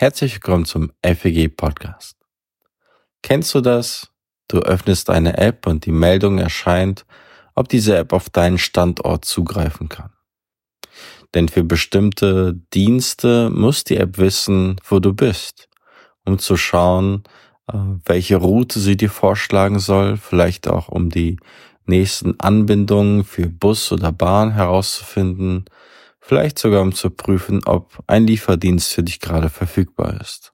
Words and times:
Herzlich 0.00 0.36
willkommen 0.36 0.64
zum 0.64 0.92
FEG 1.04 1.54
Podcast. 1.54 2.16
Kennst 3.22 3.54
du 3.54 3.60
das? 3.60 4.10
Du 4.48 4.60
öffnest 4.60 5.10
eine 5.10 5.36
App 5.36 5.66
und 5.66 5.84
die 5.84 5.92
Meldung 5.92 6.38
erscheint, 6.38 7.04
ob 7.54 7.68
diese 7.68 7.98
App 7.98 8.14
auf 8.14 8.30
deinen 8.30 8.56
Standort 8.56 9.26
zugreifen 9.26 9.90
kann. 9.90 10.10
Denn 11.34 11.50
für 11.50 11.64
bestimmte 11.64 12.58
Dienste 12.72 13.50
muss 13.50 13.84
die 13.84 13.98
App 13.98 14.16
wissen, 14.16 14.80
wo 14.88 15.00
du 15.00 15.12
bist, 15.12 15.68
um 16.24 16.38
zu 16.38 16.56
schauen, 16.56 17.24
äh, 17.70 17.76
welche 18.06 18.36
Route 18.36 18.80
sie 18.80 18.96
dir 18.96 19.10
vorschlagen 19.10 19.80
soll, 19.80 20.16
vielleicht 20.16 20.66
auch 20.66 20.88
um 20.88 21.10
die 21.10 21.38
nächsten 21.84 22.40
Anbindungen 22.40 23.22
für 23.22 23.50
Bus 23.50 23.92
oder 23.92 24.12
Bahn 24.12 24.52
herauszufinden, 24.52 25.66
vielleicht 26.30 26.60
sogar 26.60 26.82
um 26.82 26.94
zu 26.94 27.10
prüfen, 27.10 27.60
ob 27.64 28.04
ein 28.06 28.24
Lieferdienst 28.24 28.92
für 28.92 29.02
dich 29.02 29.18
gerade 29.18 29.48
verfügbar 29.48 30.20
ist. 30.20 30.52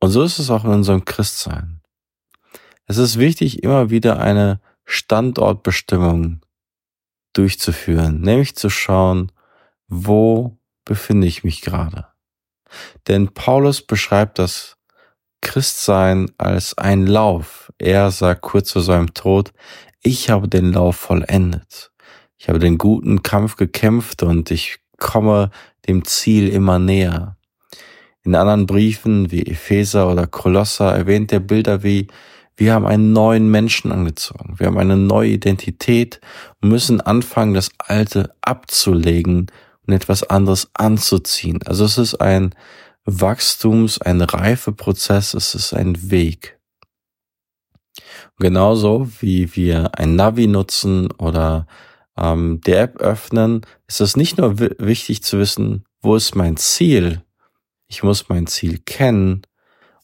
Und 0.00 0.08
so 0.12 0.22
ist 0.22 0.38
es 0.38 0.48
auch 0.48 0.64
in 0.64 0.70
unserem 0.70 1.04
Christsein. 1.04 1.82
Es 2.86 2.96
ist 2.96 3.18
wichtig, 3.18 3.62
immer 3.62 3.90
wieder 3.90 4.18
eine 4.18 4.62
Standortbestimmung 4.86 6.40
durchzuführen, 7.34 8.22
nämlich 8.22 8.56
zu 8.56 8.70
schauen, 8.70 9.30
wo 9.88 10.58
befinde 10.86 11.26
ich 11.26 11.44
mich 11.44 11.60
gerade. 11.60 12.06
Denn 13.08 13.34
Paulus 13.34 13.82
beschreibt 13.82 14.38
das 14.38 14.78
Christsein 15.42 16.30
als 16.38 16.78
ein 16.78 17.06
Lauf. 17.06 17.70
Er 17.76 18.10
sagt 18.10 18.40
kurz 18.40 18.72
vor 18.72 18.80
seinem 18.80 19.12
Tod, 19.12 19.52
ich 20.02 20.30
habe 20.30 20.48
den 20.48 20.72
Lauf 20.72 20.96
vollendet. 20.96 21.92
Ich 22.38 22.48
habe 22.48 22.58
den 22.58 22.78
guten 22.78 23.22
Kampf 23.22 23.56
gekämpft 23.56 24.22
und 24.22 24.50
ich 24.50 24.78
komme 24.98 25.50
dem 25.88 26.04
Ziel 26.04 26.48
immer 26.48 26.78
näher. 26.78 27.36
In 28.22 28.34
anderen 28.34 28.66
Briefen 28.66 29.30
wie 29.30 29.46
Epheser 29.46 30.10
oder 30.10 30.26
Kolosser 30.26 30.92
erwähnt 30.92 31.32
er 31.32 31.40
Bilder 31.40 31.82
wie 31.82 32.08
wir 32.58 32.74
haben 32.74 32.86
einen 32.86 33.12
neuen 33.12 33.52
Menschen 33.52 33.92
angezogen. 33.92 34.58
Wir 34.58 34.66
haben 34.66 34.78
eine 34.78 34.96
neue 34.96 35.30
Identität 35.30 36.20
und 36.60 36.70
müssen 36.70 37.00
anfangen, 37.00 37.54
das 37.54 37.70
Alte 37.78 38.34
abzulegen 38.40 39.46
und 39.86 39.92
etwas 39.92 40.24
anderes 40.24 40.68
anzuziehen. 40.74 41.60
Also 41.64 41.84
es 41.84 41.98
ist 41.98 42.16
ein 42.16 42.52
Wachstums-, 43.04 44.02
ein 44.02 44.20
Reifeprozess, 44.20 45.34
es 45.34 45.54
ist 45.54 45.72
ein 45.72 46.10
Weg. 46.10 46.58
Genauso 48.40 49.08
wie 49.20 49.54
wir 49.54 49.96
ein 49.96 50.16
Navi 50.16 50.48
nutzen 50.48 51.12
oder 51.12 51.68
ähm, 52.18 52.60
die 52.66 52.72
App 52.72 52.98
öffnen, 52.98 53.62
ist 53.86 54.00
es 54.00 54.16
nicht 54.16 54.38
nur 54.38 54.58
wichtig 54.58 55.22
zu 55.22 55.38
wissen, 55.38 55.84
wo 56.02 56.16
ist 56.16 56.34
mein 56.34 56.56
Ziel. 56.56 57.22
Ich 57.86 58.02
muss 58.02 58.28
mein 58.28 58.46
Ziel 58.46 58.78
kennen 58.78 59.42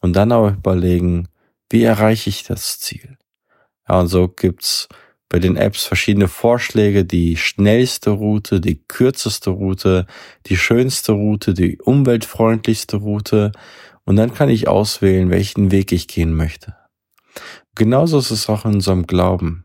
und 0.00 0.14
dann 0.14 0.32
aber 0.32 0.50
überlegen, 0.50 1.28
wie 1.70 1.82
erreiche 1.82 2.30
ich 2.30 2.44
das 2.44 2.78
Ziel. 2.78 3.16
Ja, 3.88 4.00
und 4.00 4.08
so 4.08 4.28
gibt's 4.28 4.88
bei 5.28 5.38
den 5.38 5.56
Apps 5.56 5.84
verschiedene 5.84 6.28
Vorschläge, 6.28 7.06
die 7.06 7.38
schnellste 7.38 8.10
Route, 8.10 8.60
die 8.60 8.82
kürzeste 8.86 9.48
Route, 9.48 10.06
die 10.46 10.58
schönste 10.58 11.12
Route, 11.12 11.54
die 11.54 11.78
umweltfreundlichste 11.80 12.98
Route. 12.98 13.52
Und 14.04 14.16
dann 14.16 14.34
kann 14.34 14.50
ich 14.50 14.68
auswählen, 14.68 15.30
welchen 15.30 15.70
Weg 15.70 15.90
ich 15.92 16.06
gehen 16.06 16.34
möchte. 16.34 16.76
Genauso 17.74 18.18
ist 18.18 18.30
es 18.30 18.50
auch 18.50 18.66
in 18.66 18.74
unserem 18.74 19.06
Glauben. 19.06 19.64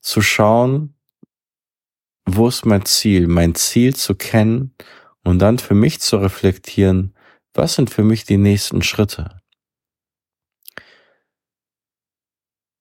Zu 0.00 0.22
schauen, 0.22 0.94
wo 2.36 2.48
ist 2.48 2.66
mein 2.66 2.84
Ziel? 2.84 3.26
Mein 3.26 3.54
Ziel 3.54 3.96
zu 3.96 4.14
kennen 4.14 4.74
und 5.24 5.38
dann 5.38 5.58
für 5.58 5.74
mich 5.74 6.00
zu 6.00 6.18
reflektieren, 6.18 7.14
was 7.54 7.74
sind 7.74 7.90
für 7.90 8.04
mich 8.04 8.24
die 8.24 8.36
nächsten 8.36 8.82
Schritte? 8.82 9.40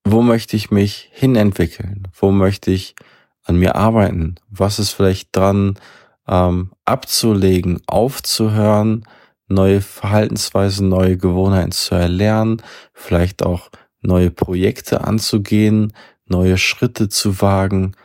Wo 0.05 0.21
möchte 0.21 0.55
ich 0.55 0.71
mich 0.71 1.09
hinentwickeln? 1.13 2.07
Wo 2.13 2.31
möchte 2.31 2.71
ich 2.71 2.95
an 3.43 3.57
mir 3.57 3.75
arbeiten? 3.75 4.35
Was 4.49 4.79
ist 4.79 4.91
vielleicht 4.91 5.35
dran 5.35 5.79
ähm, 6.27 6.71
abzulegen, 6.85 7.81
aufzuhören, 7.87 9.05
neue 9.47 9.81
Verhaltensweisen, 9.81 10.89
neue 10.89 11.17
Gewohnheiten 11.17 11.71
zu 11.71 11.95
erlernen, 11.95 12.61
vielleicht 12.93 13.43
auch 13.43 13.69
neue 14.01 14.29
Projekte 14.29 15.05
anzugehen, 15.05 15.93
neue 16.25 16.57
Schritte 16.57 17.07
zu 17.09 17.41
wagen, 17.41 17.95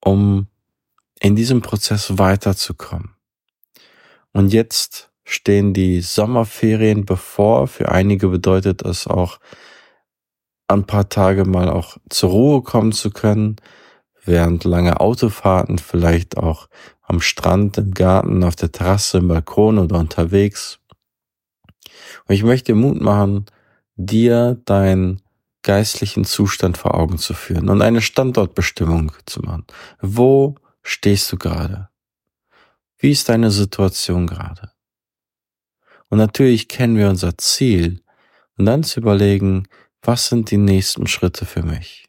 um 0.00 0.48
in 1.20 1.36
diesem 1.36 1.62
Prozess 1.62 2.18
weiterzukommen. 2.18 3.14
Und 4.32 4.52
jetzt 4.52 5.10
stehen 5.24 5.74
die 5.74 6.00
Sommerferien 6.00 7.04
bevor. 7.04 7.66
Für 7.66 7.90
einige 7.90 8.28
bedeutet 8.28 8.84
das 8.84 9.06
auch, 9.06 9.38
ein 10.68 10.84
paar 10.84 11.08
Tage 11.08 11.44
mal 11.44 11.68
auch 11.68 11.96
zur 12.10 12.30
Ruhe 12.30 12.62
kommen 12.62 12.92
zu 12.92 13.10
können, 13.10 13.56
während 14.24 14.64
lange 14.64 15.00
Autofahrten 15.00 15.78
vielleicht 15.78 16.36
auch 16.36 16.68
am 17.02 17.20
Strand, 17.20 17.78
im 17.78 17.92
Garten, 17.92 18.42
auf 18.42 18.56
der 18.56 18.72
Terrasse, 18.72 19.18
im 19.18 19.28
Balkon 19.28 19.78
oder 19.78 19.98
unterwegs. 19.98 20.80
Und 22.26 22.34
ich 22.34 22.42
möchte 22.42 22.74
Mut 22.74 23.00
machen, 23.00 23.46
dir 23.94 24.60
deinen 24.64 25.22
geistlichen 25.62 26.24
Zustand 26.24 26.76
vor 26.76 26.94
Augen 26.94 27.18
zu 27.18 27.34
führen 27.34 27.68
und 27.68 27.82
eine 27.82 28.00
Standortbestimmung 28.00 29.12
zu 29.24 29.40
machen. 29.42 29.64
Wo 30.00 30.56
stehst 30.86 31.32
du 31.32 31.36
gerade? 31.36 31.88
Wie 32.98 33.10
ist 33.10 33.28
deine 33.28 33.50
Situation 33.50 34.26
gerade? 34.26 34.72
Und 36.08 36.18
natürlich 36.18 36.68
kennen 36.68 36.96
wir 36.96 37.10
unser 37.10 37.36
Ziel 37.36 38.02
und 38.56 38.66
dann 38.66 38.84
zu 38.84 39.00
überlegen, 39.00 39.66
was 40.02 40.28
sind 40.28 40.50
die 40.50 40.56
nächsten 40.56 41.06
Schritte 41.06 41.44
für 41.44 41.62
mich? 41.62 42.06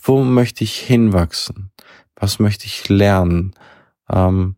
Wo 0.00 0.22
möchte 0.22 0.62
ich 0.64 0.78
hinwachsen? 0.78 1.72
Was 2.14 2.38
möchte 2.38 2.66
ich 2.66 2.88
lernen? 2.88 3.54
Ähm, 4.10 4.56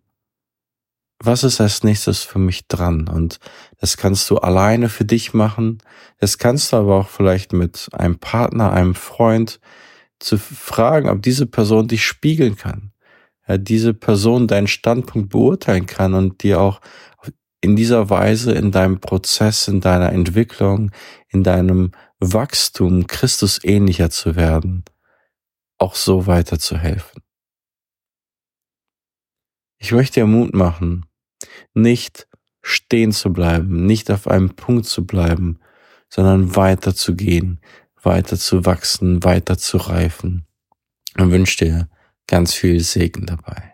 was 1.21 1.45
ist 1.45 1.61
als 1.61 1.85
nächstes 1.85 2.25
für 2.25 2.41
mich 2.41 2.67
dran? 2.67 3.07
Und 3.07 3.39
das 3.79 3.97
kannst 3.97 4.29
du 4.29 4.39
alleine 4.39 4.89
für 4.89 5.05
dich 5.05 5.35
machen. 5.35 5.79
Das 6.19 6.39
kannst 6.39 6.73
du 6.73 6.79
aber 6.79 6.97
auch 6.97 7.09
vielleicht 7.09 7.53
mit 7.53 7.89
einem 7.93 8.19
Partner, 8.19 8.73
einem 8.73 8.97
Freund 8.97 9.61
zu 10.19 10.37
fragen, 10.37 11.09
ob 11.09 11.23
diese 11.23 11.47
Person 11.47 11.87
dich 11.87 12.05
spiegeln 12.05 12.57
kann 12.57 12.92
ja, 13.47 13.59
diese 13.59 13.95
Person 13.95 14.47
deinen 14.47 14.69
Standpunkt 14.69 15.31
beurteilen 15.31 15.87
kann 15.87 16.15
und 16.15 16.43
dir 16.43 16.61
auch 16.61 16.81
in 17.61 17.77
dieser 17.77 18.11
Weise 18.11 18.53
in 18.53 18.73
deinem 18.73 19.01
Prozess, 19.01 19.69
in 19.69 19.81
deiner 19.81 20.13
Entwicklung, 20.13 20.91
in 21.29 21.45
deinem 21.45 21.93
Wachstum 22.19 23.07
Christus 23.07 23.63
ähnlicher 23.63 24.11
zu 24.11 24.37
werden, 24.37 24.85
auch 25.79 25.95
so 25.95 26.27
weiter 26.27 26.59
zu 26.59 26.77
helfen. 26.77 27.23
Ich 29.79 29.93
möchte 29.93 30.21
dir 30.21 30.27
Mut 30.27 30.55
machen, 30.55 31.07
nicht 31.73 32.29
stehen 32.63 33.13
zu 33.13 33.33
bleiben, 33.33 33.87
nicht 33.87 34.11
auf 34.11 34.29
einem 34.29 34.51
Punkt 34.51 34.87
zu 34.87 35.07
bleiben, 35.07 35.59
sondern 36.09 36.55
weiter 36.55 36.95
zu 36.95 37.15
gehen, 37.15 37.61
weiter 38.01 38.37
zu 38.37 38.65
wachsen, 38.65 39.25
weiter 39.25 39.57
zu 39.59 39.79
reifen. 39.79 40.47
Und 41.17 41.31
wünsche 41.31 41.65
dir 41.65 41.89
ganz 42.33 42.55
viel 42.55 42.81
Segen 42.81 43.27
dabei. 43.27 43.72